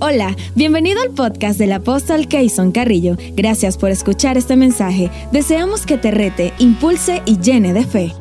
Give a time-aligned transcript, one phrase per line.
[0.00, 3.16] Hola, bienvenido al podcast del apóstol Keyson Carrillo.
[3.34, 5.08] Gracias por escuchar este mensaje.
[5.30, 8.12] Deseamos que te rete, impulse y llene de fe.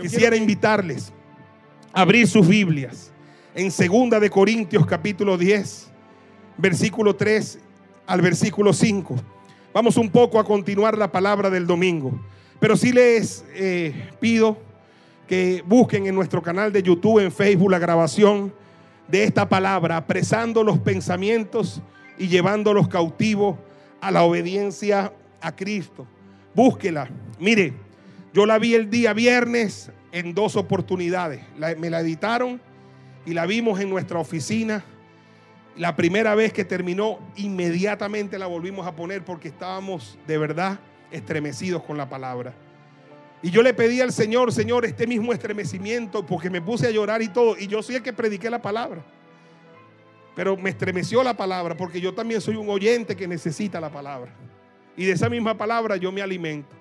[0.00, 1.12] Quisiera invitarles
[1.92, 3.10] a abrir sus Biblias
[3.56, 5.88] en Segunda de Corintios capítulo 10,
[6.56, 7.58] versículo 3
[8.06, 9.16] al versículo 5.
[9.74, 12.12] Vamos un poco a continuar la palabra del domingo,
[12.60, 14.56] pero sí les eh, pido
[15.26, 18.52] que busquen en nuestro canal de YouTube, en Facebook, la grabación
[19.08, 21.82] de esta palabra, apresando los pensamientos
[22.18, 23.56] y llevándolos cautivos
[24.00, 26.06] a la obediencia a Cristo.
[26.54, 27.08] Búsquela.
[27.38, 27.72] Mire,
[28.32, 31.40] yo la vi el día viernes en dos oportunidades.
[31.78, 32.60] me la editaron
[33.24, 34.84] y la vimos en nuestra oficina.
[35.76, 40.80] La primera vez que terminó, inmediatamente la volvimos a poner porque estábamos de verdad
[41.10, 42.52] estremecidos con la palabra.
[43.42, 47.22] Y yo le pedí al Señor, Señor, este mismo estremecimiento, porque me puse a llorar
[47.22, 47.56] y todo.
[47.56, 49.04] Y yo soy el que prediqué la palabra.
[50.34, 54.32] Pero me estremeció la palabra, porque yo también soy un oyente que necesita la palabra.
[54.96, 56.74] Y de esa misma palabra yo me alimento.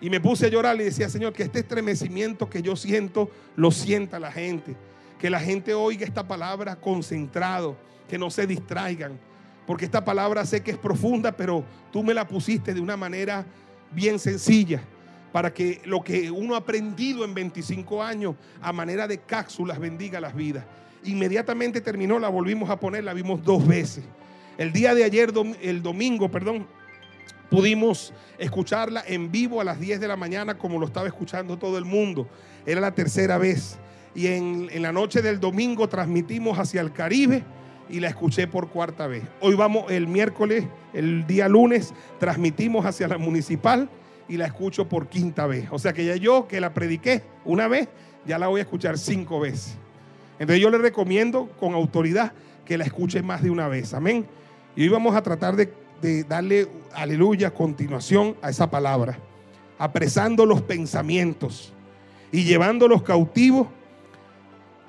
[0.00, 3.70] Y me puse a llorar y decía, Señor, que este estremecimiento que yo siento, lo
[3.70, 4.76] sienta la gente.
[5.18, 7.76] Que la gente oiga esta palabra concentrado,
[8.08, 9.18] que no se distraigan.
[9.66, 13.44] Porque esta palabra sé que es profunda, pero tú me la pusiste de una manera
[13.92, 14.82] bien sencilla
[15.34, 20.20] para que lo que uno ha aprendido en 25 años a manera de cápsulas bendiga
[20.20, 20.64] las vidas.
[21.02, 24.04] Inmediatamente terminó, la volvimos a poner, la vimos dos veces.
[24.58, 26.68] El día de ayer, el domingo, perdón,
[27.50, 31.78] pudimos escucharla en vivo a las 10 de la mañana como lo estaba escuchando todo
[31.78, 32.28] el mundo.
[32.64, 33.76] Era la tercera vez.
[34.14, 37.42] Y en, en la noche del domingo transmitimos hacia el Caribe
[37.90, 39.24] y la escuché por cuarta vez.
[39.40, 43.90] Hoy vamos el miércoles, el día lunes, transmitimos hacia la municipal
[44.28, 45.68] y la escucho por quinta vez.
[45.70, 47.88] O sea que ya yo que la prediqué una vez,
[48.26, 49.76] ya la voy a escuchar cinco veces.
[50.38, 52.32] Entonces yo le recomiendo con autoridad
[52.64, 53.94] que la escuche más de una vez.
[53.94, 54.26] Amén.
[54.74, 59.18] Y hoy vamos a tratar de, darle, aleluya, continuación a esa palabra.
[59.78, 61.72] Apresando los pensamientos
[62.32, 63.68] y llevándolos cautivos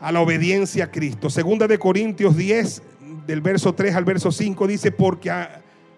[0.01, 1.29] a la obediencia a Cristo.
[1.29, 2.81] Segunda de Corintios 10,
[3.27, 5.31] del verso 3 al verso 5, dice, porque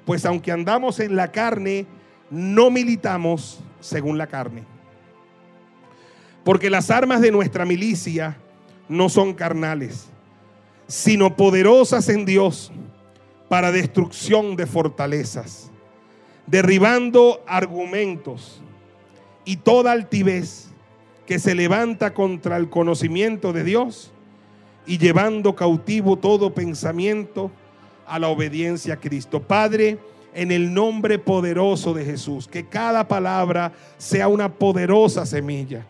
[0.05, 1.85] pues aunque andamos en la carne,
[2.29, 4.63] no militamos según la carne.
[6.43, 8.37] Porque las armas de nuestra milicia
[8.87, 10.07] no son carnales,
[10.87, 12.71] sino poderosas en Dios
[13.49, 15.71] para destrucción de fortalezas,
[16.45, 18.61] derribando argumentos
[19.45, 20.69] y toda altivez
[21.25, 24.11] que se levanta contra el conocimiento de Dios
[24.85, 27.51] y llevando cautivo todo pensamiento
[28.05, 29.41] a la obediencia a Cristo.
[29.41, 29.99] Padre,
[30.37, 32.47] en el nombre poderoso de Jesús.
[32.47, 35.83] Que cada palabra sea una poderosa semilla.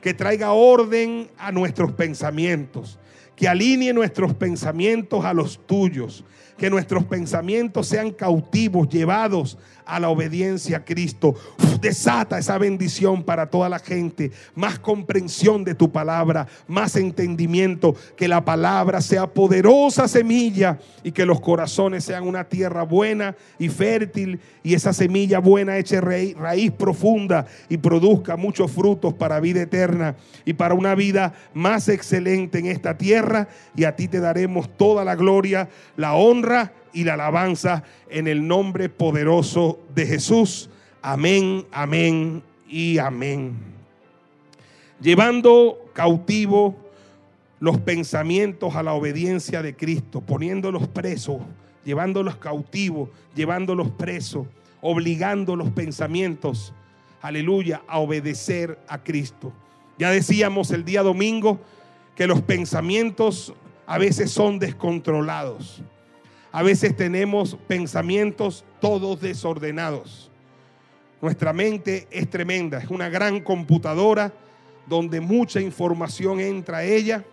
[0.00, 2.98] Que traiga orden a nuestros pensamientos.
[3.36, 6.24] Que alinee nuestros pensamientos a los tuyos.
[6.60, 9.56] Que nuestros pensamientos sean cautivos, llevados
[9.86, 11.34] a la obediencia a Cristo.
[11.80, 14.30] desata esa bendición para toda la gente.
[14.54, 17.94] Más comprensión de tu palabra, más entendimiento.
[18.14, 23.70] Que la palabra sea poderosa semilla y que los corazones sean una tierra buena y
[23.70, 24.38] fértil.
[24.62, 30.52] Y esa semilla buena eche raíz, profunda y produzca muchos frutos para vida eterna y
[30.52, 33.48] para una vida más excelente en esta tierra.
[33.74, 36.49] Y a ti te daremos toda la gloria, la honra
[36.92, 40.68] y la alabanza en el nombre poderoso de Jesús.
[41.02, 43.56] Amén, amén y amén.
[45.00, 46.76] Llevando cautivo
[47.58, 51.38] los pensamientos a la obediencia de Cristo, poniéndolos presos,
[51.84, 54.46] llevándolos cautivos, llevándolos presos,
[54.80, 56.72] obligando los pensamientos,
[57.22, 59.52] aleluya, a obedecer a Cristo.
[59.98, 61.60] Ya decíamos el día domingo
[62.16, 63.54] que los pensamientos
[63.86, 65.82] a veces son descontrolados.
[66.52, 70.30] A veces tenemos pensamientos todos desordenados.
[71.22, 74.32] Nuestra mente es tremenda, es una gran computadora
[74.86, 77.24] donde mucha información entra a ella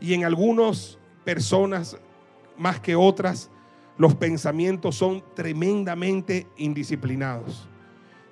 [0.00, 1.96] y en algunas personas
[2.56, 3.50] más que otras
[3.98, 7.68] los pensamientos son tremendamente indisciplinados,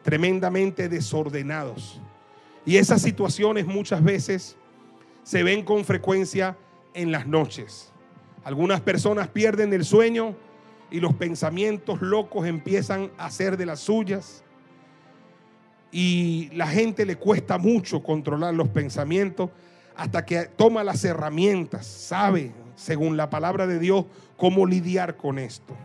[0.02, 2.00] tremendamente desordenados.
[2.64, 4.56] Y esas situaciones muchas veces
[5.22, 6.56] se ven con frecuencia
[6.94, 7.91] en las noches.
[8.44, 10.34] Algunas personas pierden el sueño
[10.90, 14.44] y los pensamientos locos empiezan a ser de las suyas.
[15.90, 19.50] Y la gente le cuesta mucho controlar los pensamientos
[19.96, 24.06] hasta que toma las herramientas, sabe, según la palabra de Dios,
[24.36, 25.76] cómo lidiar con esto.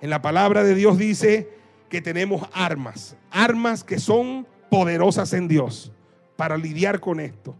[0.00, 1.48] En la palabra de Dios dice
[1.88, 5.92] que tenemos armas, armas que son poderosas en Dios
[6.36, 7.54] para lidiar con esto.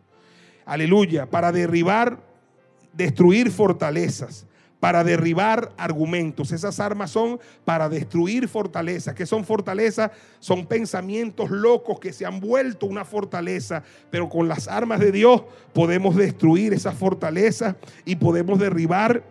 [0.65, 2.28] Aleluya, para derribar
[2.99, 4.45] destruir fortalezas,
[4.81, 6.53] para derribar argumentos.
[6.53, 9.15] Esas armas son para destruir fortalezas.
[9.15, 10.11] ¿Qué son fortalezas?
[10.39, 15.43] Son pensamientos locos que se han vuelto una fortaleza, pero con las armas de Dios
[15.73, 19.25] podemos destruir esas fortalezas y podemos derribar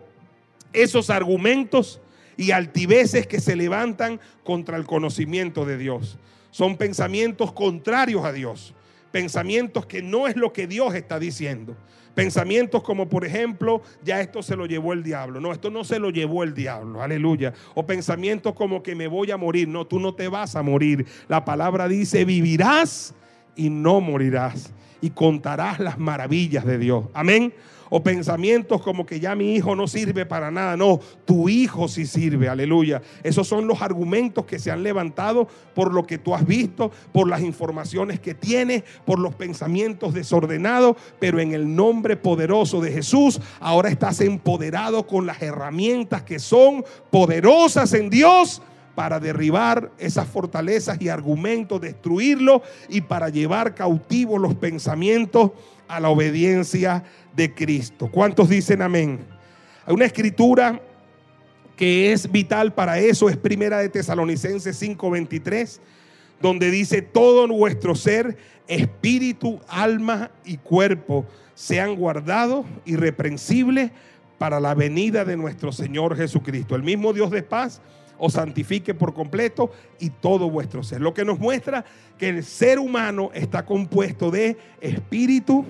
[0.72, 2.00] esos argumentos
[2.36, 6.18] y altiveces que se levantan contra el conocimiento de Dios.
[6.50, 8.74] Son pensamientos contrarios a Dios,
[9.12, 11.74] pensamientos que no es lo que Dios está diciendo.
[12.14, 15.40] Pensamientos como, por ejemplo, ya esto se lo llevó el diablo.
[15.40, 17.02] No, esto no se lo llevó el diablo.
[17.02, 17.52] Aleluya.
[17.74, 19.68] O pensamientos como que me voy a morir.
[19.68, 21.06] No, tú no te vas a morir.
[21.28, 23.14] La palabra dice, vivirás
[23.56, 24.72] y no morirás.
[25.00, 27.04] Y contarás las maravillas de Dios.
[27.14, 27.52] Amén
[27.90, 30.76] o pensamientos como que ya mi hijo no sirve para nada.
[30.76, 33.02] No, tu hijo sí sirve, aleluya.
[33.22, 37.28] Esos son los argumentos que se han levantado por lo que tú has visto, por
[37.28, 43.40] las informaciones que tienes, por los pensamientos desordenados, pero en el nombre poderoso de Jesús,
[43.60, 48.62] ahora estás empoderado con las herramientas que son poderosas en Dios
[48.98, 55.52] para derribar esas fortalezas y argumentos, destruirlos y para llevar cautivos los pensamientos
[55.86, 57.04] a la obediencia
[57.36, 58.10] de Cristo.
[58.10, 59.20] ¿Cuántos dicen amén?
[59.86, 60.82] Hay una escritura
[61.76, 65.78] que es vital para eso, es primera de Tesalonicenses 5:23,
[66.42, 68.36] donde dice, todo nuestro ser,
[68.66, 71.24] espíritu, alma y cuerpo
[71.54, 73.92] sean guardados irreprensibles
[74.38, 76.74] para la venida de nuestro Señor Jesucristo.
[76.74, 77.80] El mismo Dios de paz
[78.18, 81.00] os santifique por completo y todo vuestro ser.
[81.00, 81.84] Lo que nos muestra
[82.18, 85.64] que el ser humano está compuesto de espíritu,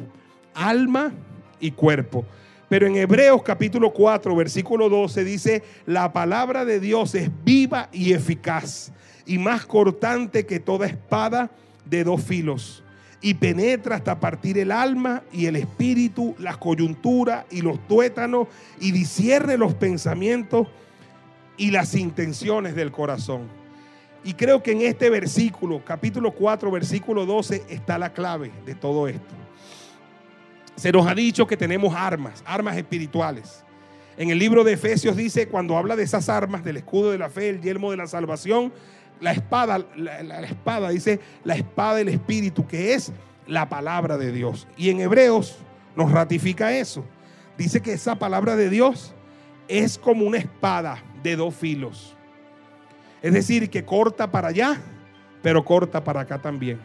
[0.54, 1.12] alma
[1.60, 2.24] y cuerpo.
[2.68, 8.12] Pero en Hebreos capítulo 4, versículo 12 dice, la palabra de Dios es viva y
[8.12, 8.92] eficaz
[9.26, 11.50] y más cortante que toda espada
[11.84, 12.82] de dos filos
[13.20, 18.48] y penetra hasta partir el alma y el espíritu, las coyunturas y los tuétanos
[18.80, 20.68] y discierne los pensamientos
[21.58, 23.48] y las intenciones del corazón.
[24.24, 29.08] Y creo que en este versículo, capítulo 4, versículo 12, está la clave de todo
[29.08, 29.34] esto.
[30.76, 33.64] Se nos ha dicho que tenemos armas, armas espirituales.
[34.16, 37.30] En el libro de Efesios dice, cuando habla de esas armas, del escudo de la
[37.30, 38.72] fe, el yelmo de la salvación,
[39.20, 43.12] la espada, la, espada, dice la espada del Espíritu, que es
[43.46, 44.68] la palabra de Dios.
[44.76, 45.58] Y en Hebreos
[45.96, 47.04] nos ratifica eso.
[47.56, 49.14] Dice que esa palabra de Dios
[49.66, 52.16] es como una espada de dos filos.
[53.22, 54.80] Es decir, que corta para allá,
[55.42, 56.78] pero corta para acá también.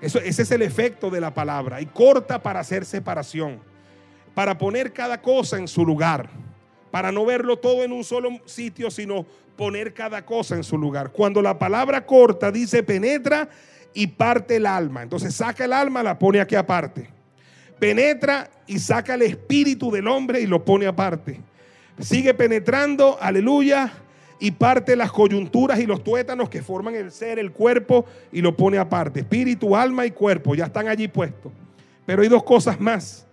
[0.00, 1.80] Eso, ese es el efecto de la palabra.
[1.80, 3.60] Y corta para hacer separación,
[4.34, 6.30] para poner cada cosa en su lugar,
[6.90, 9.26] para no verlo todo en un solo sitio, sino
[9.56, 11.12] poner cada cosa en su lugar.
[11.12, 13.48] Cuando la palabra corta dice penetra
[13.94, 15.02] y parte el alma.
[15.02, 17.08] Entonces saca el alma, la pone aquí aparte.
[17.78, 21.40] Penetra y saca el espíritu del hombre y lo pone aparte.
[21.98, 23.92] Sigue penetrando, aleluya,
[24.38, 28.56] y parte las coyunturas y los tuétanos que forman el ser, el cuerpo, y lo
[28.56, 29.20] pone aparte.
[29.20, 31.52] Espíritu, alma y cuerpo, ya están allí puestos.
[32.04, 33.26] Pero hay dos cosas más.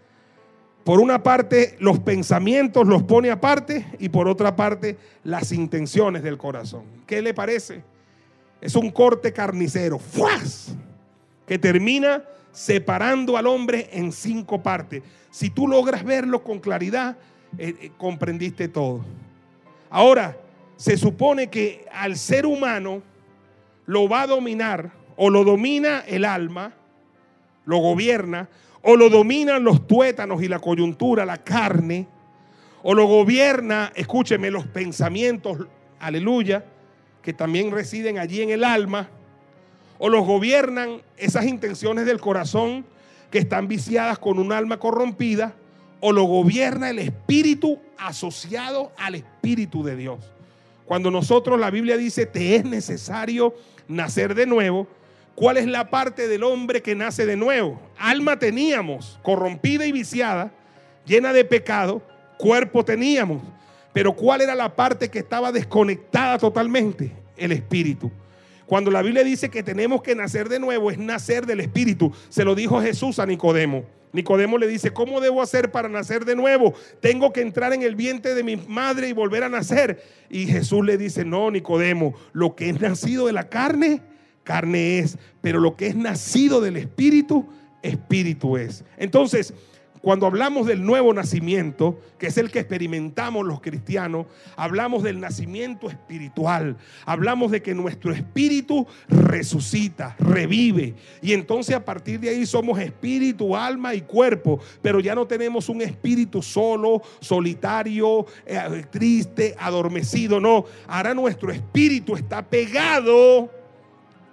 [0.84, 6.38] Por una parte, los pensamientos los pone aparte y por otra parte, las intenciones del
[6.38, 6.84] corazón.
[7.06, 7.84] ¿Qué le parece?
[8.62, 10.76] Es un corte carnicero, ¡fuas!
[11.50, 15.02] que termina separando al hombre en cinco partes.
[15.32, 17.18] Si tú logras verlo con claridad,
[17.57, 19.04] eh, eh, comprendiste todo.
[19.90, 20.38] Ahora,
[20.78, 23.02] se supone que al ser humano
[23.85, 26.74] lo va a dominar o lo domina el alma,
[27.66, 28.47] lo gobierna,
[28.81, 32.07] o lo dominan los tuétanos y la coyuntura, la carne,
[32.83, 35.68] o lo gobierna, escúcheme, los pensamientos,
[36.00, 36.64] aleluya,
[37.21, 39.09] que también residen allí en el alma,
[39.97, 42.85] o los gobiernan esas intenciones del corazón
[43.30, 45.54] que están viciadas con un alma corrompida,
[46.00, 50.20] o lo gobierna el espíritu asociado al espíritu de Dios.
[50.86, 53.54] Cuando nosotros la Biblia dice, te es necesario
[53.88, 54.88] nacer de nuevo,
[55.36, 57.80] ¿cuál es la parte del hombre que nace de nuevo?
[57.98, 60.52] Alma teníamos, corrompida y viciada,
[61.06, 62.02] llena de pecado,
[62.38, 63.44] cuerpo teníamos,
[63.94, 67.12] pero ¿cuál era la parte que estaba desconectada totalmente?
[67.38, 68.12] El espíritu.
[68.66, 72.14] Cuando la Biblia dice que tenemos que nacer de nuevo, es nacer del espíritu.
[72.30, 73.84] Se lo dijo Jesús a Nicodemo.
[74.11, 76.73] Nicodemo le dice, ¿cómo debo hacer para nacer de nuevo?
[76.99, 80.04] Tengo que entrar en el vientre de mi madre y volver a nacer.
[80.30, 84.01] Y Jesús le dice, no, Nicodemo, lo que es nacido de la carne,
[84.44, 87.47] carne es, pero lo que es nacido del espíritu,
[87.83, 88.83] espíritu es.
[88.97, 89.54] Entonces,
[90.02, 95.90] cuando hablamos del nuevo nacimiento, que es el que experimentamos los cristianos, hablamos del nacimiento
[95.90, 96.78] espiritual.
[97.06, 100.96] Hablamos de que nuestro espíritu resucita, revive.
[101.22, 104.60] Y entonces a partir de ahí somos espíritu, alma y cuerpo.
[104.82, 110.40] Pero ya no tenemos un espíritu solo, solitario, eh, triste, adormecido.
[110.40, 113.52] No, ahora nuestro espíritu está pegado,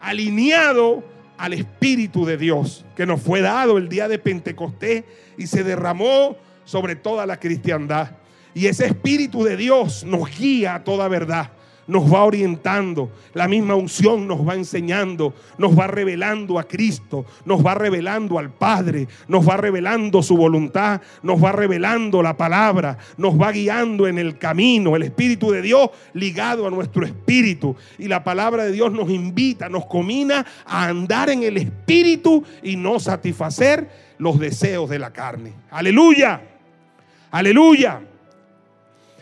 [0.01, 5.05] alineado al Espíritu de Dios que nos fue dado el día de Pentecostés
[5.37, 8.13] y se derramó sobre toda la cristiandad.
[8.55, 11.51] Y ese Espíritu de Dios nos guía a toda verdad
[11.87, 17.65] nos va orientando, la misma unción nos va enseñando, nos va revelando a Cristo, nos
[17.65, 23.41] va revelando al Padre, nos va revelando su voluntad, nos va revelando la palabra, nos
[23.41, 27.77] va guiando en el camino, el Espíritu de Dios ligado a nuestro espíritu.
[27.99, 32.77] Y la palabra de Dios nos invita, nos comina a andar en el espíritu y
[32.77, 33.89] no satisfacer
[34.19, 35.53] los deseos de la carne.
[35.71, 36.41] Aleluya,
[37.31, 38.01] aleluya.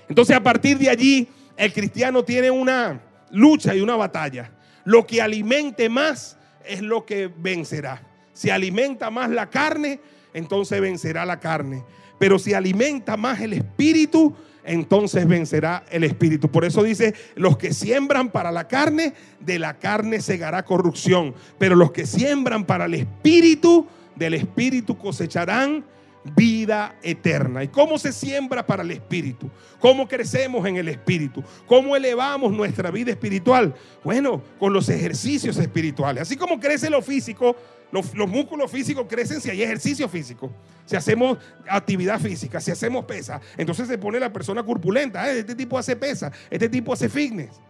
[0.08, 4.50] Entonces a partir de allí el cristiano tiene una lucha y una batalla.
[4.84, 8.02] Lo que alimente más es lo que vencerá.
[8.32, 10.00] Si alimenta más la carne,
[10.32, 11.84] entonces vencerá la carne.
[12.18, 14.34] Pero si alimenta más el espíritu,
[14.64, 16.50] entonces vencerá el espíritu.
[16.50, 21.34] Por eso dice, los que siembran para la carne, de la carne segará corrupción.
[21.58, 25.84] Pero los que siembran para el espíritu, del espíritu cosecharán
[26.24, 27.62] vida eterna.
[27.62, 29.50] ¿Y cómo se siembra para el Espíritu?
[29.78, 31.44] ¿Cómo crecemos en el Espíritu?
[31.66, 33.74] ¿Cómo elevamos nuestra vida espiritual?
[34.02, 36.22] Bueno, con los ejercicios espirituales.
[36.22, 37.56] Así como crece lo físico,
[37.92, 40.50] los, músculos físicos crecen si hay ejercicio físico,
[40.84, 41.38] si hacemos
[41.68, 43.40] actividad física, si hacemos pesa.
[43.56, 45.30] Entonces se pone la persona corpulenta.
[45.30, 45.40] ¿eh?
[45.40, 47.60] Este tipo hace pesa, este tipo hace fitness.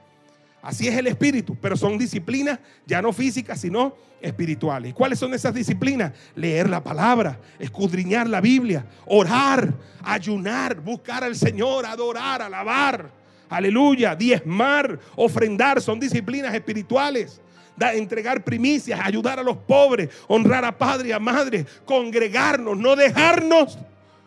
[0.65, 4.93] Así es el espíritu, pero son disciplinas ya no físicas, sino espirituales.
[4.93, 6.13] ¿Y cuáles son esas disciplinas?
[6.35, 13.11] Leer la palabra, escudriñar la Biblia, orar, ayunar, buscar al Señor, adorar, alabar.
[13.51, 17.43] Aleluya, diezmar, ofrendar, son disciplinas espirituales.
[17.79, 23.79] Entregar primicias, ayudar a los pobres, honrar a padre y a madre, congregarnos, no dejarnos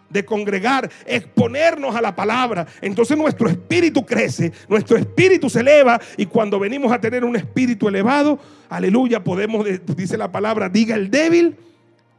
[0.09, 2.67] de congregar, exponernos a la palabra.
[2.81, 7.87] Entonces nuestro espíritu crece, nuestro espíritu se eleva y cuando venimos a tener un espíritu
[7.87, 11.55] elevado, aleluya, podemos, dice la palabra, diga el débil,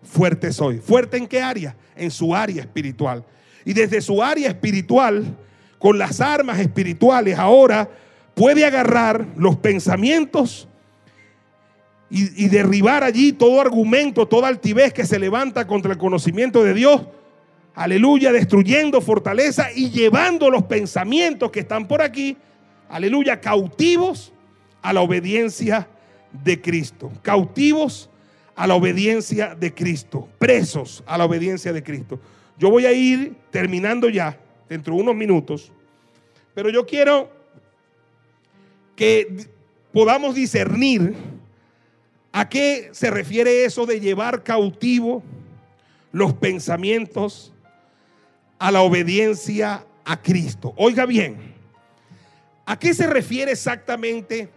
[0.02, 0.78] fuerte soy.
[0.78, 1.76] ¿Fuerte en qué área?
[1.97, 3.25] En su área espiritual.
[3.64, 5.37] Y desde su área espiritual,
[5.78, 7.88] con las armas espirituales, ahora
[8.35, 10.68] puede agarrar los pensamientos
[12.11, 16.75] y, y derribar allí todo argumento, toda altivez que se levanta contra el conocimiento de
[16.75, 17.02] Dios
[17.79, 22.37] aleluya, destruyendo fortaleza y llevando los pensamientos que están por aquí,
[22.89, 24.33] aleluya, cautivos
[24.83, 25.89] a la obediencia
[26.33, 27.13] de Cristo.
[27.23, 28.11] Cautivos
[28.57, 30.29] a la obediencia de Cristo.
[30.41, 32.19] Presos a la obediencia de Cristo.
[32.59, 34.37] Yo voy a ir terminando ya,
[34.69, 35.71] dentro de unos minutos,
[36.55, 37.31] pero yo quiero
[38.97, 39.47] que
[39.93, 41.15] podamos discernir
[42.33, 45.23] a qué se refiere eso de llevar cautivo
[46.11, 47.53] los pensamientos
[48.59, 50.75] a la obediencia a Cristo.
[50.77, 51.55] Oiga bien,
[52.67, 54.49] ¿a qué se refiere exactamente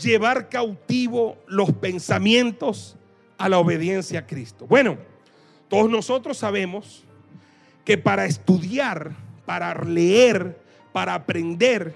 [0.00, 2.96] llevar cautivo los pensamientos
[3.38, 4.66] a la obediencia a Cristo?
[4.66, 4.96] Bueno,
[5.68, 7.04] todos nosotros sabemos
[7.84, 9.12] que para estudiar,
[9.44, 10.58] para leer,
[10.92, 11.94] para aprender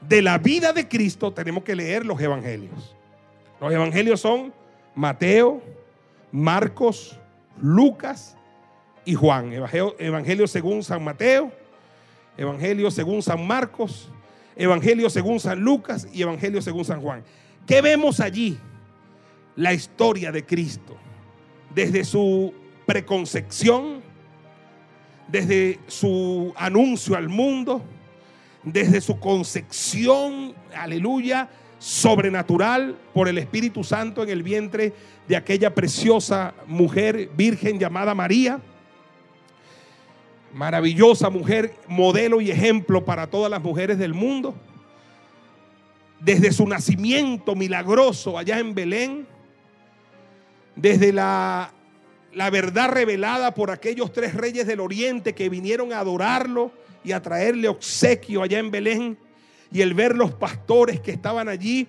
[0.00, 2.94] de la vida de Cristo, tenemos que leer los evangelios.
[3.60, 4.54] Los evangelios son
[4.94, 5.62] Mateo,
[6.30, 7.18] Marcos,
[7.60, 8.37] Lucas
[9.04, 9.52] y Juan.
[9.52, 11.52] Evangelio, según San Mateo,
[12.36, 14.08] Evangelio según San Marcos,
[14.54, 17.24] Evangelio según San Lucas y Evangelio según San Juan.
[17.66, 18.58] ¿Qué vemos allí?
[19.56, 20.96] La historia de Cristo.
[21.74, 22.54] Desde su
[22.86, 24.02] preconcepción,
[25.26, 27.82] desde su anuncio al mundo,
[28.62, 34.92] desde su concepción, aleluya, sobrenatural por el Espíritu Santo en el vientre
[35.28, 38.60] de aquella preciosa mujer virgen llamada María
[40.52, 44.54] maravillosa mujer, modelo y ejemplo para todas las mujeres del mundo.
[46.20, 49.26] Desde su nacimiento milagroso allá en Belén,
[50.74, 51.72] desde la,
[52.32, 56.72] la verdad revelada por aquellos tres reyes del oriente que vinieron a adorarlo
[57.04, 59.18] y a traerle obsequio allá en Belén,
[59.70, 61.86] y el ver los pastores que estaban allí,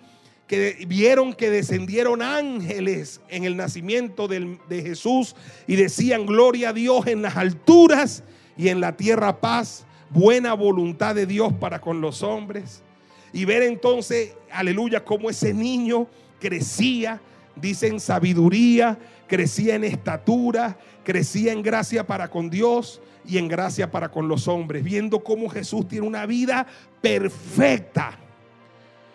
[0.47, 5.35] que vieron que descendieron ángeles en el nacimiento de Jesús
[5.67, 8.23] y decían, gloria a Dios en las alturas
[8.59, 12.83] y en la tierra paz, buena voluntad de Dios para con los hombres.
[13.31, 16.07] Y ver entonces, aleluya, cómo ese niño
[16.41, 17.21] crecía
[17.55, 18.97] dice en sabiduría,
[19.27, 24.49] crecía en estatura, crecía en gracia para con Dios y en gracia para con los
[24.49, 26.67] hombres, viendo cómo Jesús tiene una vida
[26.99, 28.19] perfecta.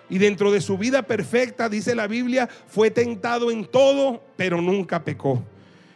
[0.08, 5.04] Y dentro de su vida perfecta, dice la Biblia, fue tentado en todo, pero nunca
[5.04, 5.42] pecó.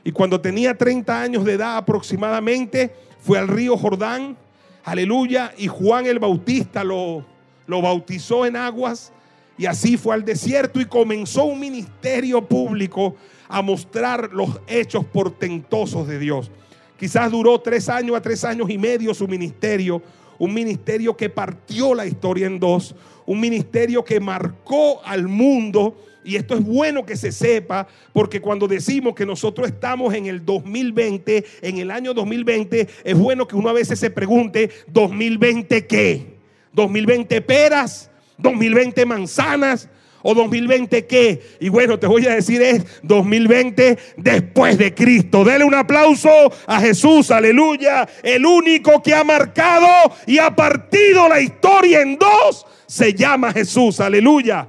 [0.04, 2.94] Y cuando tenía 30 años de edad aproximadamente,
[3.28, 4.38] fue al río Jordán,
[4.84, 7.26] aleluya, y Juan el Bautista lo,
[7.66, 9.12] lo bautizó en aguas
[9.58, 13.16] y así fue al desierto y comenzó un ministerio público
[13.46, 16.50] a mostrar los hechos portentosos de Dios.
[16.98, 20.00] Quizás duró tres años a tres años y medio su ministerio,
[20.38, 22.94] un ministerio que partió la historia en dos,
[23.26, 26.02] un ministerio que marcó al mundo.
[26.28, 30.44] Y esto es bueno que se sepa, porque cuando decimos que nosotros estamos en el
[30.44, 36.26] 2020, en el año 2020, es bueno que uno a veces se pregunte, ¿2020 qué?
[36.74, 38.10] ¿2020 peras?
[38.36, 39.88] 2020 manzanas
[40.20, 41.40] o 2020 qué.
[41.60, 45.44] Y bueno, te voy a decir es 2020 después de Cristo.
[45.44, 46.28] Dele un aplauso
[46.66, 48.06] a Jesús, aleluya.
[48.22, 49.88] El único que ha marcado
[50.26, 54.68] y ha partido la historia en dos se llama Jesús, aleluya.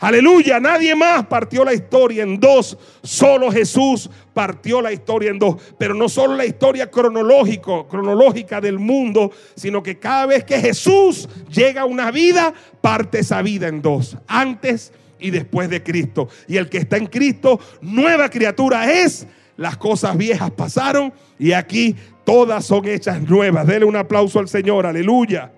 [0.00, 5.56] Aleluya, nadie más partió la historia en dos, solo Jesús partió la historia en dos,
[5.76, 11.82] pero no solo la historia cronológica del mundo, sino que cada vez que Jesús llega
[11.82, 16.30] a una vida, parte esa vida en dos, antes y después de Cristo.
[16.48, 19.26] Y el que está en Cristo, nueva criatura es,
[19.58, 23.66] las cosas viejas pasaron y aquí todas son hechas nuevas.
[23.66, 25.52] Dele un aplauso al Señor, aleluya.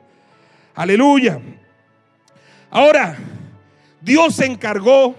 [0.75, 1.39] Aleluya.
[2.71, 3.17] Ahora,
[4.03, 5.15] Dios se encargó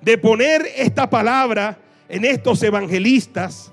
[0.00, 3.72] de poner esta palabra en estos evangelistas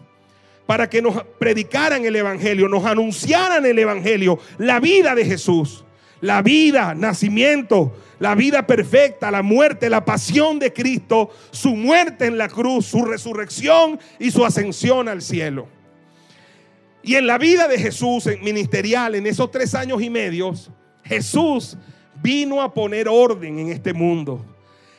[0.66, 5.84] para que nos predicaran el Evangelio, nos anunciaran el Evangelio, la vida de Jesús,
[6.22, 12.38] la vida, nacimiento, la vida perfecta, la muerte, la pasión de Cristo, su muerte en
[12.38, 15.68] la cruz, su resurrección y su ascensión al cielo.
[17.02, 20.54] Y en la vida de Jesús ministerial, en esos tres años y medio,
[21.04, 21.78] Jesús
[22.22, 24.44] vino a poner orden en este mundo.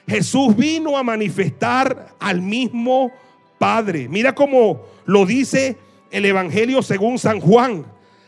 [0.07, 3.13] Jesús vino a manifestar al mismo
[3.59, 4.09] Padre.
[4.09, 5.77] Mira cómo lo dice
[6.11, 7.85] el Evangelio según San Juan,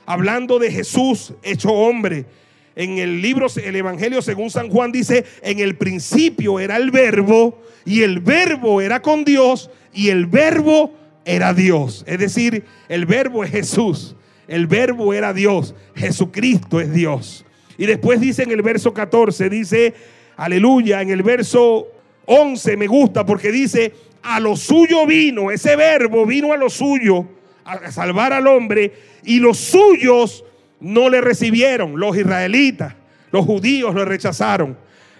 [0.07, 2.27] hablando de Jesús hecho hombre.
[2.75, 7.59] En el libro, el Evangelio según San Juan dice, en el principio era el verbo
[7.85, 12.05] y el verbo era con Dios y el verbo era Dios.
[12.07, 14.17] Es decir, el verbo es Jesús,
[14.49, 17.45] el verbo era Dios, Jesucristo es Dios.
[17.79, 19.95] Y después dice en el verso 14, dice,
[20.37, 21.89] aleluya, en el verso
[22.27, 27.27] 11 me gusta porque dice, a lo suyo vino, ese verbo vino a lo suyo,
[27.65, 28.93] a salvar al hombre,
[29.25, 30.45] y los suyos
[30.81, 32.95] no le recibieron, los israelitas,
[33.31, 34.77] los judíos lo rechazaron.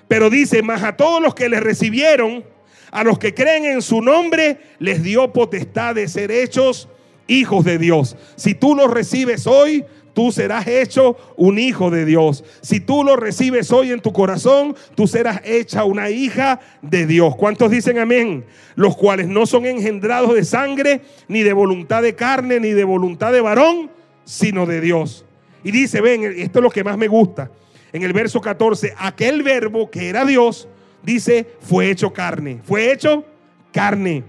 [0.09, 2.45] Pero dice, más a todos los que le recibieron,
[2.91, 6.89] a los que creen en su nombre, les dio potestad de ser hechos
[7.27, 8.17] hijos de Dios.
[8.37, 12.45] Si tú los recibes hoy, tú serás hecho un hijo de Dios.
[12.61, 17.37] Si tú lo recibes hoy en tu corazón, tú serás hecha una hija de Dios.
[17.37, 18.45] ¿Cuántos dicen amén?
[18.75, 23.33] Los cuales no son engendrados de sangre, ni de voluntad de carne, ni de voluntad
[23.33, 23.91] de varón,
[24.25, 25.25] sino de Dios.
[25.65, 27.51] Y dice, ven, esto es lo que más me gusta.
[27.93, 30.69] En el verso 14, aquel verbo que era Dios,
[31.03, 32.61] dice, fue hecho carne.
[32.65, 33.25] Fue hecho
[33.73, 34.25] carne.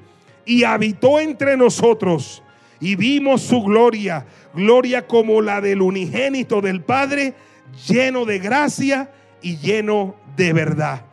[0.46, 2.43] Y habitó entre nosotros.
[2.80, 7.34] Y vimos su gloria gloria como la del unigénito del Padre,
[7.88, 9.12] lleno de gracia
[9.42, 11.06] y lleno de verdad.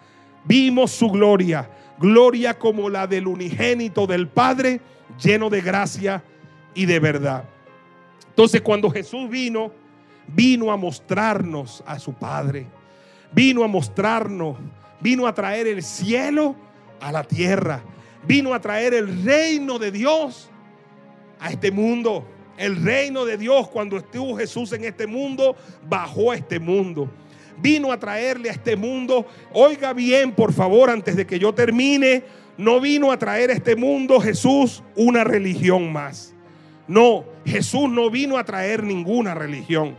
[0.45, 4.81] Vimos su gloria, gloria como la del unigénito del Padre,
[5.23, 6.23] lleno de gracia
[6.75, 7.45] y de verdad.
[8.29, 9.73] Entonces cuando Jesús vino,
[10.27, 12.67] vino a mostrarnos a su Padre,
[13.33, 14.57] vino a mostrarnos,
[15.01, 16.57] vino a traer el cielo
[17.01, 17.83] a la tierra,
[18.27, 20.51] vino a traer el reino de Dios
[21.39, 22.27] a este mundo.
[22.61, 25.57] El reino de Dios cuando estuvo Jesús en este mundo,
[25.89, 27.11] bajó a este mundo.
[27.57, 32.23] Vino a traerle a este mundo, oiga bien por favor antes de que yo termine,
[32.59, 36.35] no vino a traer a este mundo Jesús una religión más.
[36.87, 39.97] No, Jesús no vino a traer ninguna religión.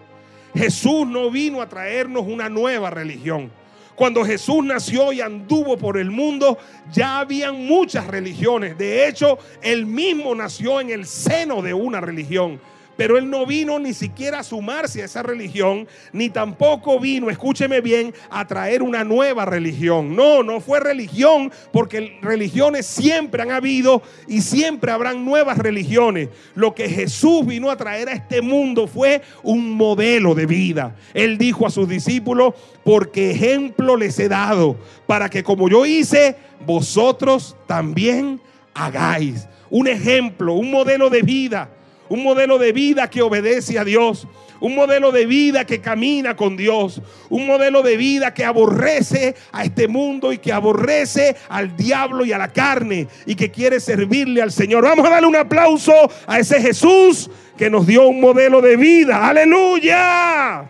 [0.54, 3.52] Jesús no vino a traernos una nueva religión.
[4.02, 6.58] Cuando Jesús nació y anduvo por el mundo,
[6.92, 8.76] ya habían muchas religiones.
[8.76, 12.60] De hecho, él mismo nació en el seno de una religión.
[13.02, 17.82] Pero él no vino ni siquiera a sumarse a esa religión, ni tampoco vino, escúcheme
[17.82, 20.16] bien, a traer una nueva religión.
[20.16, 26.30] No, no fue religión, porque religiones siempre han habido y siempre habrán nuevas religiones.
[26.54, 30.96] Lo que Jesús vino a traer a este mundo fue un modelo de vida.
[31.16, 36.36] Él dijo a sus discípulos, porque ejemplo les he dado, para que como yo hice,
[36.68, 38.40] vosotros también
[38.76, 39.48] hagáis.
[39.72, 41.72] Un ejemplo, un modelo de vida,
[42.12, 44.28] un modelo de vida que obedece a Dios,
[44.60, 49.64] un modelo de vida que camina con Dios, un modelo de vida que aborrece a
[49.64, 54.42] este mundo y que aborrece al diablo y a la carne y que quiere servirle
[54.42, 54.84] al Señor.
[54.84, 55.94] Vamos a darle un aplauso
[56.28, 59.30] a ese Jesús que nos dio un modelo de vida.
[59.30, 60.66] Aleluya.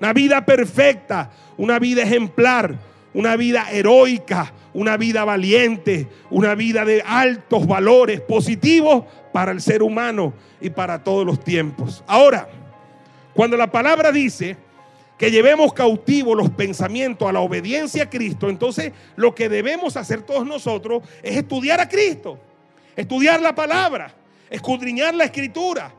[0.00, 2.74] Una vida perfecta, una vida ejemplar,
[3.14, 9.82] una vida heroica, una vida valiente, una vida de altos valores positivos para el ser
[9.82, 12.04] humano y para todos los tiempos.
[12.06, 12.48] Ahora,
[13.34, 14.56] cuando la palabra dice
[15.18, 20.22] que llevemos cautivos los pensamientos a la obediencia a Cristo, entonces lo que debemos hacer
[20.22, 22.38] todos nosotros es estudiar a Cristo,
[22.96, 24.14] estudiar la palabra,
[24.50, 25.94] escudriñar la escritura,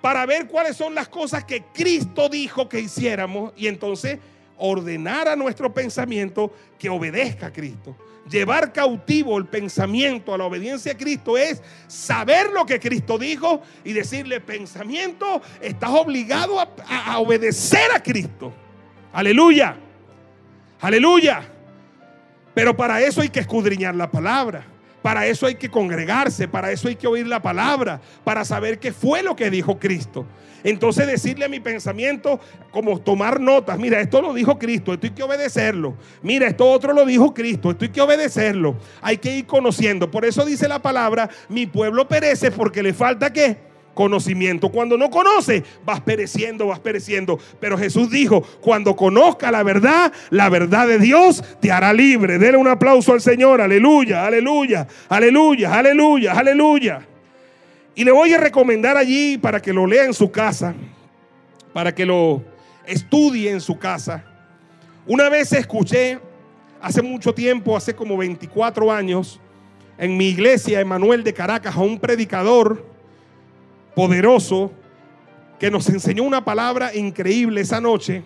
[0.00, 4.18] para ver cuáles son las cosas que Cristo dijo que hiciéramos y entonces
[4.58, 7.96] ordenar a nuestro pensamiento que obedezca a Cristo.
[8.28, 13.62] Llevar cautivo el pensamiento a la obediencia a Cristo es saber lo que Cristo dijo
[13.84, 18.52] y decirle, pensamiento, estás obligado a, obedecer a Cristo.
[19.12, 19.76] Aleluya.
[20.80, 21.42] Aleluya.
[22.54, 24.71] Pero para eso hay que escudriñar la palabra.
[25.02, 28.92] Para eso hay que congregarse, para eso hay que oír la palabra, para saber qué
[28.92, 30.24] fue lo que dijo Cristo.
[30.64, 32.38] Entonces decirle a mi pensamiento,
[32.70, 35.96] como tomar notas, mira, esto lo dijo Cristo, esto hay que obedecerlo.
[36.22, 38.76] Mira, esto otro lo dijo Cristo, esto hay que obedecerlo.
[39.00, 40.10] Hay que ir conociendo.
[40.10, 43.71] Por eso dice la palabra, mi pueblo perece porque le falta qué?
[43.94, 44.70] Conocimiento.
[44.70, 47.38] Cuando no conoce, vas pereciendo, vas pereciendo.
[47.60, 52.38] Pero Jesús dijo, cuando conozca la verdad, la verdad de Dios te hará libre.
[52.38, 53.60] Dele un aplauso al Señor.
[53.60, 57.08] Aleluya, aleluya, aleluya, aleluya, aleluya.
[57.94, 60.74] Y le voy a recomendar allí para que lo lea en su casa,
[61.72, 62.42] para que lo
[62.86, 64.24] estudie en su casa.
[65.06, 66.18] Una vez escuché,
[66.80, 69.40] hace mucho tiempo, hace como 24 años,
[69.98, 72.91] en mi iglesia, Emanuel de Caracas, a un predicador
[73.94, 74.72] poderoso
[75.58, 78.22] que nos enseñó una palabra increíble esa noche.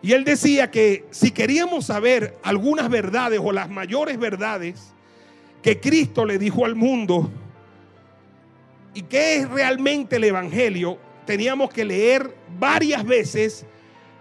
[0.00, 4.94] Y él decía que si queríamos saber algunas verdades o las mayores verdades
[5.62, 7.30] que Cristo le dijo al mundo
[8.94, 13.66] y qué es realmente el Evangelio, teníamos que leer varias veces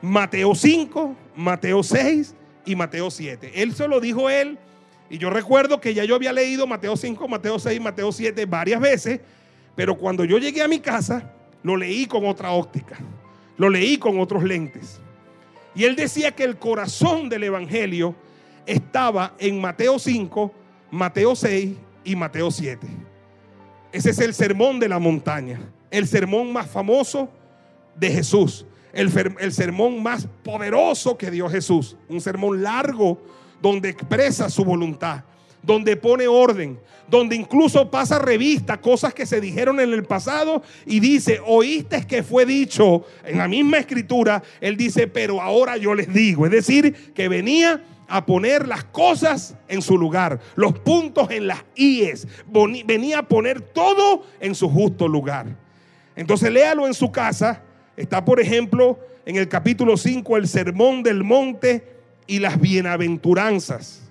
[0.02, 3.52] Mateo 5, Mateo 6 y Mateo 7.
[3.56, 4.58] Él se lo dijo él
[5.10, 8.82] y yo recuerdo que ya yo había leído Mateo 5, Mateo 6, Mateo 7 varias
[8.82, 9.22] veces
[9.78, 12.98] pero cuando yo llegué a mi casa, lo leí con otra óptica,
[13.58, 15.00] lo leí con otros lentes.
[15.76, 18.16] Y él decía que el corazón del Evangelio
[18.66, 20.52] estaba en Mateo 5,
[20.90, 22.88] Mateo 6 y Mateo 7.
[23.92, 25.60] Ese es el sermón de la montaña,
[25.92, 27.30] el sermón más famoso
[27.96, 33.22] de Jesús, el, el sermón más poderoso que dio Jesús, un sermón largo
[33.62, 35.24] donde expresa su voluntad
[35.62, 41.00] donde pone orden, donde incluso pasa revista cosas que se dijeron en el pasado y
[41.00, 46.14] dice, oíste que fue dicho en la misma escritura, él dice, pero ahora yo les
[46.14, 51.48] digo, es decir, que venía a poner las cosas en su lugar, los puntos en
[51.48, 52.28] las IES,
[52.86, 55.48] venía a poner todo en su justo lugar.
[56.16, 57.62] Entonces léalo en su casa,
[57.96, 61.84] está por ejemplo en el capítulo 5 el sermón del monte
[62.28, 64.07] y las bienaventuranzas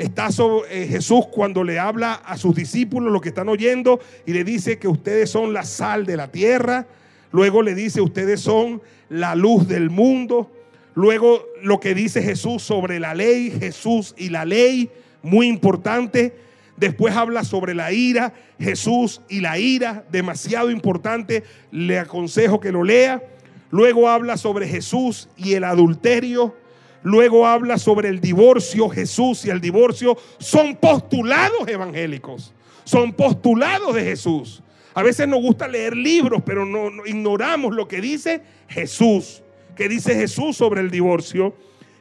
[0.00, 4.32] está sobre, eh, Jesús cuando le habla a sus discípulos, lo que están oyendo, y
[4.32, 6.86] le dice que ustedes son la sal de la tierra.
[7.32, 10.50] Luego le dice, ustedes son la luz del mundo.
[10.94, 14.90] Luego lo que dice Jesús sobre la ley, Jesús y la ley,
[15.22, 16.34] muy importante.
[16.76, 21.44] Después habla sobre la ira, Jesús y la ira, demasiado importante.
[21.70, 23.22] Le aconsejo que lo lea.
[23.70, 26.56] Luego habla sobre Jesús y el adulterio.
[27.02, 32.52] Luego habla sobre el divorcio, Jesús y el divorcio son postulados evangélicos,
[32.84, 34.62] son postulados de Jesús.
[34.92, 39.42] A veces nos gusta leer libros, pero no, ignoramos lo que dice Jesús.
[39.76, 41.54] Que dice Jesús sobre el divorcio?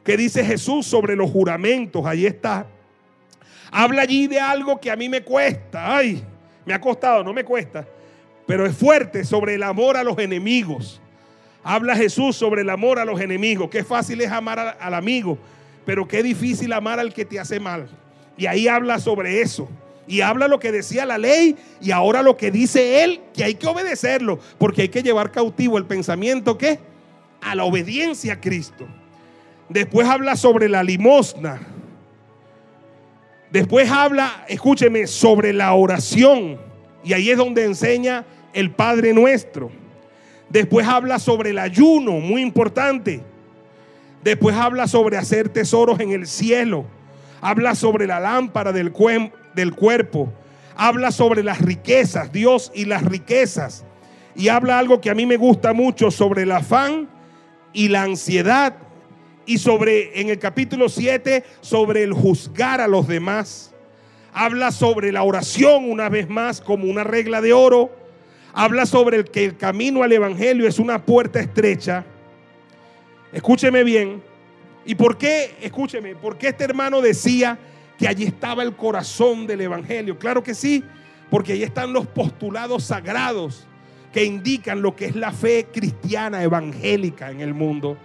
[0.10, 2.04] que dice Jesús sobre los juramentos?
[2.06, 2.66] Ahí está.
[3.72, 5.98] Habla allí de algo que a mí me cuesta.
[5.98, 6.24] Ay,
[6.66, 7.88] me ha costado, no me cuesta.
[8.48, 11.00] Pero es fuerte sobre el amor a los enemigos.
[11.64, 13.70] Habla Jesús sobre el amor a los enemigos.
[13.70, 15.38] Qué fácil es amar al amigo,
[15.86, 17.90] pero qué difícil amar al que te hace mal.
[18.38, 19.70] Y ahí habla sobre eso.
[20.08, 23.54] y habla lo que decía la ley y ahora lo que dice él, que hay
[23.54, 26.80] que obedecerlo, porque hay que llevar cautivo el pensamiento que
[27.42, 28.88] a la obediencia a Cristo.
[29.70, 31.62] Después habla sobre la limosna.
[33.52, 36.60] Después habla, escúcheme, sobre la oración.
[37.04, 39.70] Y ahí es donde enseña el Padre nuestro.
[40.50, 43.22] Después habla sobre el ayuno, muy importante.
[44.24, 46.86] Después habla sobre hacer tesoros en el cielo.
[47.42, 48.92] Habla sobre la lámpara del,
[49.56, 50.34] del cuerpo.
[50.76, 53.86] Habla sobre las riquezas, Dios y las riquezas.
[54.36, 57.08] Y habla algo que a mí me gusta mucho sobre el afán
[57.72, 58.76] y la ansiedad.
[59.46, 63.74] Y sobre, en el capítulo 7, sobre el juzgar a los demás.
[64.34, 67.99] Habla sobre la oración una vez más como una regla de oro.
[68.54, 72.04] Habla sobre el que el camino al Evangelio es una puerta estrecha.
[73.32, 74.24] Escúcheme bien.
[74.86, 75.56] ¿Y por qué?
[75.62, 77.60] Escúcheme, porque este hermano decía
[77.98, 80.18] que allí estaba el corazón del Evangelio.
[80.18, 80.84] Claro que sí,
[81.30, 83.68] porque allí están los postulados sagrados
[84.12, 87.98] que indican lo que es la fe cristiana evangélica en el mundo.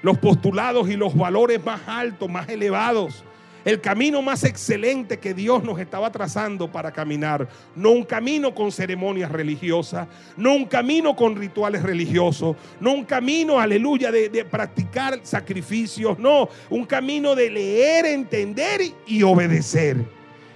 [0.00, 3.25] Los postulados y los valores más altos, más elevados
[3.66, 7.48] el camino más excelente que Dios nos estaba trazando para caminar.
[7.74, 13.58] No un camino con ceremonias religiosas, no un camino con rituales religiosos, no un camino,
[13.58, 19.96] aleluya, de, practicar sacrificios, no, un camino de leer, entender y obedecer.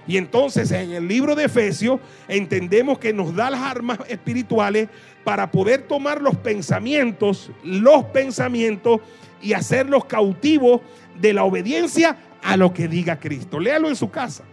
[0.07, 4.87] Y entonces en el libro de Efesios entendemos que nos da las armas espirituales
[5.25, 9.01] para poder tomar los pensamientos, los pensamientos
[9.41, 10.79] y hacerlos cautivos
[11.19, 13.59] de la obediencia a lo que diga Cristo.
[13.59, 14.43] Léalo en su casa.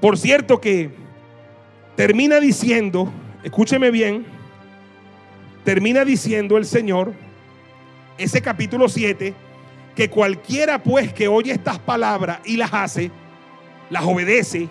[0.00, 0.90] Por cierto que
[1.96, 4.24] termina diciendo, escúcheme bien,
[5.64, 7.12] termina diciendo el Señor,
[8.16, 9.34] ese capítulo 7,
[9.96, 13.10] que cualquiera pues que oye estas palabras y las hace,
[13.90, 14.68] las obedece,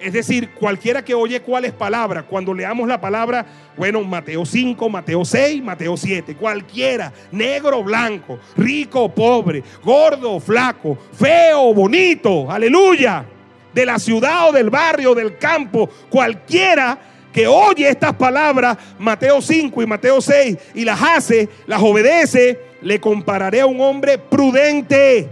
[0.00, 5.24] es decir, cualquiera que oye cuáles palabras, cuando leamos la palabra, bueno, Mateo 5, Mateo
[5.24, 13.24] 6, Mateo 7, cualquiera, negro, blanco, rico, pobre, gordo, flaco, feo, bonito, aleluya,
[13.72, 16.98] de la ciudad o del barrio, del campo, cualquiera
[17.32, 22.98] que oye estas palabras, Mateo 5 y Mateo 6, y las hace, las obedece, le
[22.98, 25.28] compararé a un hombre prudente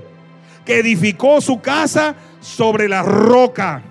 [0.67, 3.83] que edificó su casa sobre la roca.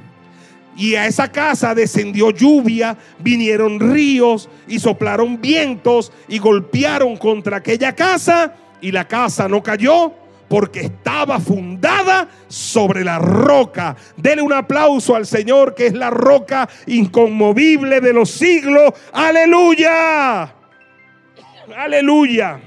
[0.76, 7.94] Y a esa casa descendió lluvia, vinieron ríos y soplaron vientos y golpearon contra aquella
[7.94, 10.14] casa y la casa no cayó
[10.48, 13.96] porque estaba fundada sobre la roca.
[14.18, 18.94] Dele un aplauso al Señor que es la roca inconmovible de los siglos.
[19.12, 20.54] Aleluya.
[21.76, 22.60] Aleluya.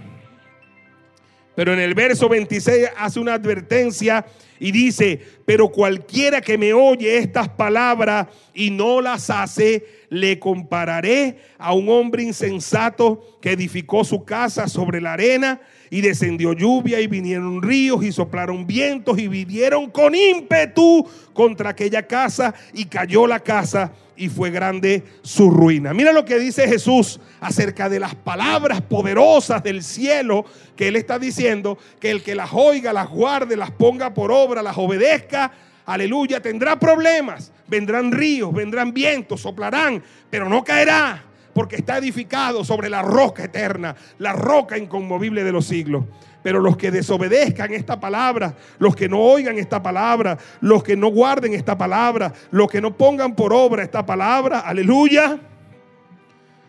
[1.57, 4.27] Pero en el verso 26 hace una advertencia
[4.61, 11.39] y dice, pero cualquiera que me oye estas palabras y no las hace, le compararé
[11.59, 17.07] a un hombre insensato que edificó su casa sobre la arena y descendió lluvia y
[17.07, 23.41] vinieron ríos y soplaron vientos y vinieron con ímpetu contra aquella casa y cayó la
[23.41, 25.93] casa y fue grande su ruina.
[25.93, 31.19] Mira lo que dice Jesús acerca de las palabras poderosas del cielo que Él está
[31.19, 35.53] diciendo, que el que las oiga, las guarde, las ponga por obra, las obedezca,
[35.85, 41.23] aleluya, tendrá problemas, vendrán ríos, vendrán vientos, soplarán, pero no caerá,
[41.55, 46.05] porque está edificado sobre la roca eterna, la roca inconmovible de los siglos.
[46.47, 51.09] Pero los que desobedezcan esta palabra, los que no oigan esta palabra, los que no
[51.09, 55.41] guarden esta palabra, los que no pongan por obra esta palabra, aleluya,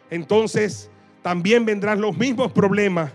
[0.10, 0.90] entonces
[1.22, 3.12] también vendrán los mismos problemas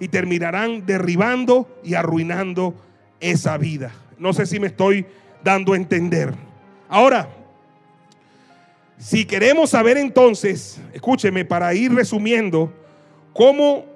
[0.00, 2.74] y terminarán derribando y arruinando
[3.20, 3.92] esa vida.
[4.16, 5.04] No sé si me estoy
[5.44, 6.32] dando a entender.
[6.88, 7.28] Ahora,
[8.96, 12.72] si queremos saber entonces, escúcheme, para ir resumiendo,
[13.34, 13.95] cómo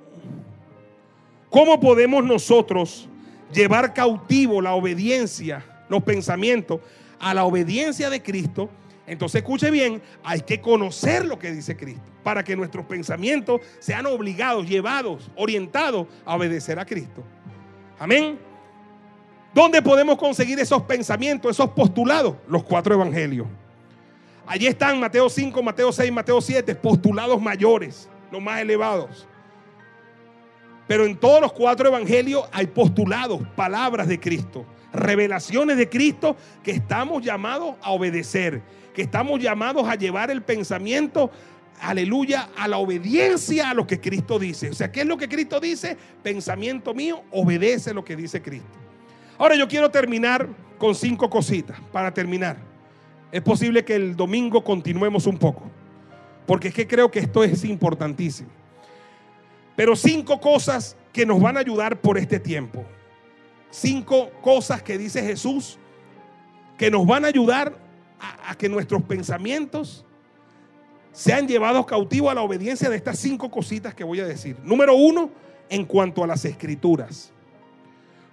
[1.51, 3.09] ¿Cómo podemos nosotros
[3.53, 6.81] llevar cautivo la obediencia, los pensamientos,
[7.19, 8.71] a la obediencia de Cristo?
[9.05, 14.07] Entonces escuche bien, hay que conocer lo que dice Cristo para que nuestros pensamientos sean
[14.07, 17.25] obligados, llevados, orientados a obedecer a Cristo.
[17.99, 18.39] Amén.
[19.53, 22.37] ¿Dónde podemos conseguir esos pensamientos, esos postulados?
[22.47, 23.49] Los cuatro evangelios.
[24.47, 29.27] Allí están Mateo 5, Mateo 6, Mateo 7, postulados mayores, los más elevados.
[30.91, 36.73] Pero en todos los cuatro evangelios hay postulados, palabras de Cristo, revelaciones de Cristo que
[36.73, 38.61] estamos llamados a obedecer,
[38.93, 41.31] que estamos llamados a llevar el pensamiento,
[41.81, 44.71] aleluya, a la obediencia a lo que Cristo dice.
[44.71, 45.97] O sea, ¿qué es lo que Cristo dice?
[46.25, 48.77] Pensamiento mío, obedece lo que dice Cristo.
[49.39, 52.57] Ahora yo quiero terminar con cinco cositas para terminar.
[53.31, 55.71] Es posible que el domingo continuemos un poco,
[56.49, 58.60] porque es que creo que esto es importantísimo.
[59.77, 62.85] Pero cinco cosas que nos van a ayudar por este tiempo.
[63.71, 65.79] Cinco cosas que dice Jesús
[66.77, 67.77] que nos van a ayudar
[68.19, 70.05] a, a que nuestros pensamientos
[71.13, 74.57] sean llevados cautivos a la obediencia de estas cinco cositas que voy a decir.
[74.63, 75.31] Número uno,
[75.69, 77.33] en cuanto a las escrituras.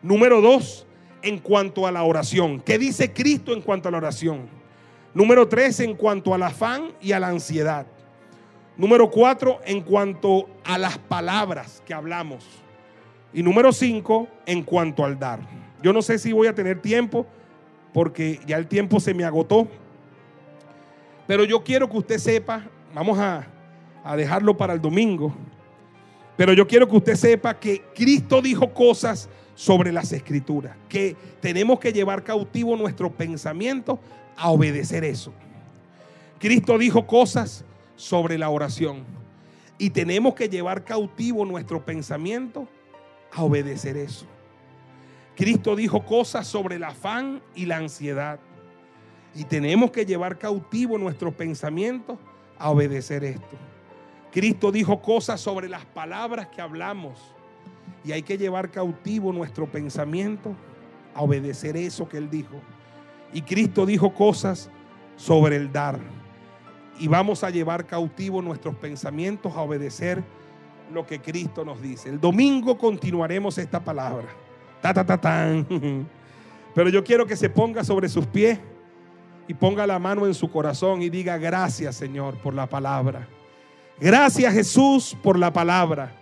[0.02, 0.86] Número dos,
[1.21, 2.62] en cuanto a la oración.
[2.62, 4.47] ¿Qué dice Cristo en cuanto a la oración?
[5.13, 7.88] Número tres, en cuanto al afán y a la ansiedad.
[8.78, 12.46] Número cuatro, en cuanto a las palabras que hablamos.
[13.34, 15.40] Y número cinco, en cuanto al dar.
[15.82, 17.26] Yo no sé si voy a tener tiempo
[17.92, 19.68] porque ya el tiempo se me agotó.
[21.26, 22.63] Pero yo quiero que usted sepa,
[22.94, 23.48] vamos a,
[24.04, 25.34] a dejarlo para el domingo,
[26.38, 31.80] pero yo quiero que usted sepa que Cristo dijo cosas sobre las escrituras, que tenemos
[31.80, 34.00] que llevar cautivo nuestro pensamiento
[34.38, 35.34] a obedecer eso.
[36.40, 37.66] Cristo dijo cosas
[37.98, 39.04] sobre la oración
[39.78, 42.68] y tenemos que llevar cautivo nuestro pensamiento
[43.32, 44.26] a obedecer eso.
[45.36, 48.40] Cristo dijo cosas sobre el afán y la ansiedad.
[49.36, 52.18] Y tenemos que llevar cautivo nuestros pensamientos
[52.58, 53.56] a obedecer esto.
[54.32, 57.20] Cristo dijo cosas sobre las palabras que hablamos.
[58.04, 60.56] Y hay que llevar cautivo nuestro pensamiento
[61.14, 62.60] a obedecer eso que Él dijo.
[63.32, 64.72] Y Cristo dijo cosas
[65.18, 66.00] sobre el dar.
[67.00, 70.24] Y vamos a llevar cautivo nuestros pensamientos a obedecer
[70.92, 72.10] lo que Cristo nos dice.
[72.10, 74.28] El domingo continuaremos esta palabra.
[74.82, 75.68] Ta, ta, ta, tan.
[76.76, 78.60] Pero yo quiero que se ponga sobre sus pies
[79.48, 83.28] y ponga la mano en su corazón y diga gracias Señor por la palabra.
[84.00, 86.14] Gracias Jesús por la palabra.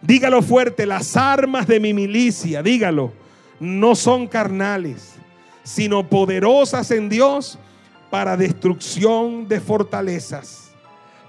[0.00, 3.12] Dígalo fuerte, las armas de mi milicia, dígalo,
[3.58, 5.16] no son carnales,
[5.64, 7.58] sino poderosas en Dios
[8.10, 10.70] para destrucción de fortalezas,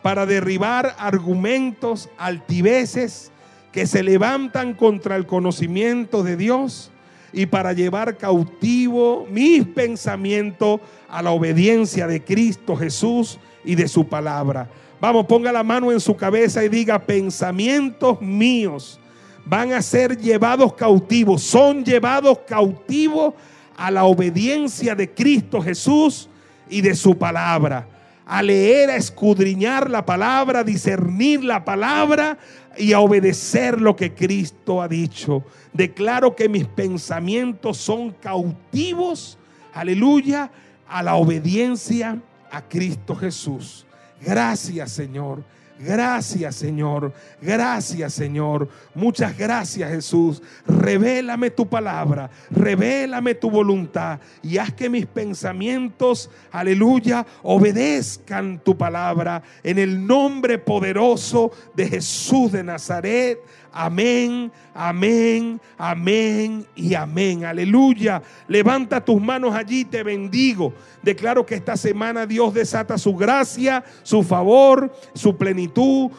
[0.01, 3.31] para derribar argumentos altiveces
[3.71, 6.91] que se levantan contra el conocimiento de Dios
[7.31, 14.07] y para llevar cautivo mis pensamientos a la obediencia de Cristo Jesús y de su
[14.07, 14.69] palabra.
[15.01, 18.99] Vamos, ponga la mano en su cabeza y diga, pensamientos míos
[19.45, 23.33] van a ser llevados cautivos, son llevados cautivos
[23.77, 26.28] a la obediencia de Cristo Jesús
[26.69, 27.87] y de su palabra.
[28.25, 32.37] A leer, a escudriñar la palabra, a discernir la palabra
[32.77, 35.43] y a obedecer lo que Cristo ha dicho.
[35.73, 39.37] Declaro que mis pensamientos son cautivos,
[39.73, 40.51] aleluya,
[40.87, 43.85] a la obediencia a Cristo Jesús.
[44.21, 45.43] Gracias Señor.
[45.81, 50.41] Gracias Señor, gracias Señor, muchas gracias Jesús.
[50.67, 59.41] Revélame tu palabra, revélame tu voluntad y haz que mis pensamientos, aleluya, obedezcan tu palabra
[59.63, 63.39] en el nombre poderoso de Jesús de Nazaret.
[63.71, 67.45] Amén, amén, amén y amén.
[67.45, 68.21] Aleluya.
[68.47, 70.73] Levanta tus manos allí, te bendigo.
[71.03, 75.37] Declaro que esta semana Dios desata su gracia, su favor, su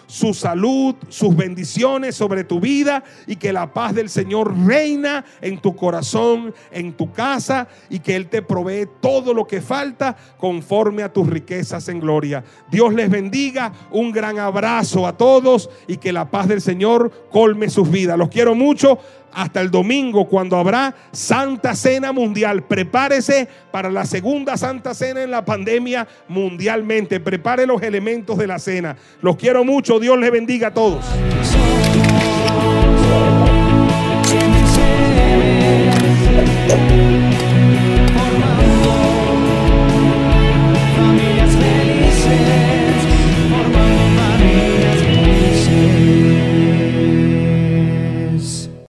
[0.07, 5.59] su salud, sus bendiciones sobre tu vida y que la paz del Señor reina en
[5.59, 11.03] tu corazón, en tu casa y que Él te provee todo lo que falta conforme
[11.03, 12.45] a tus riquezas en gloria.
[12.71, 13.73] Dios les bendiga.
[13.91, 18.19] Un gran abrazo a todos y que la paz del Señor colme sus vidas.
[18.19, 18.99] Los quiero mucho.
[19.33, 22.63] Hasta el domingo cuando habrá Santa Cena Mundial.
[22.63, 27.21] Prepárese para la segunda Santa Cena en la pandemia mundialmente.
[27.21, 28.97] Prepare los elementos de la cena.
[29.21, 30.01] Los quiero mucho.
[30.01, 31.05] Dios les bendiga a todos.